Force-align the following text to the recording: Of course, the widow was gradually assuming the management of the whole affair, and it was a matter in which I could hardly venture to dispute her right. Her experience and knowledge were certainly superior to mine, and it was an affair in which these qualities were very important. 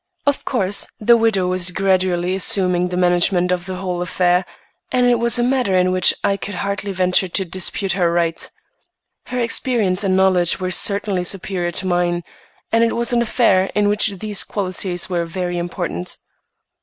Of 0.25 0.45
course, 0.45 0.87
the 0.99 1.15
widow 1.15 1.47
was 1.47 1.69
gradually 1.69 2.33
assuming 2.33 2.87
the 2.87 2.97
management 2.97 3.51
of 3.51 3.67
the 3.67 3.75
whole 3.75 4.01
affair, 4.01 4.45
and 4.91 5.05
it 5.05 5.19
was 5.19 5.37
a 5.37 5.43
matter 5.43 5.77
in 5.77 5.91
which 5.91 6.11
I 6.23 6.37
could 6.37 6.55
hardly 6.55 6.91
venture 6.91 7.27
to 7.27 7.45
dispute 7.45 7.91
her 7.91 8.11
right. 8.11 8.49
Her 9.27 9.39
experience 9.39 10.03
and 10.03 10.17
knowledge 10.17 10.59
were 10.59 10.71
certainly 10.71 11.23
superior 11.23 11.69
to 11.69 11.85
mine, 11.85 12.23
and 12.71 12.83
it 12.83 12.93
was 12.95 13.13
an 13.13 13.21
affair 13.21 13.69
in 13.75 13.89
which 13.89 14.17
these 14.17 14.43
qualities 14.43 15.07
were 15.07 15.25
very 15.25 15.59
important. 15.59 16.17